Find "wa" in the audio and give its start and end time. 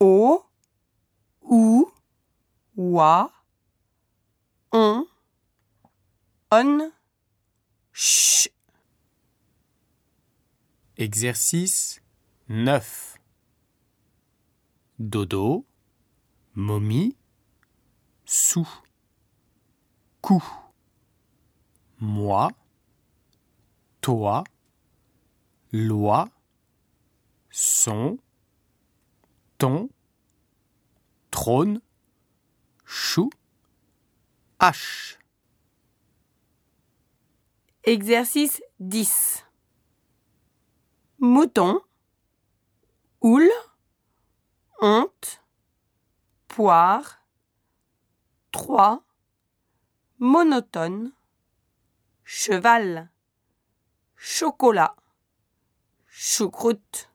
2.74-3.30